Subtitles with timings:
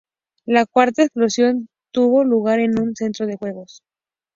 [0.47, 3.83] La cuarta explosión tuvo lugar en un centro de juegos.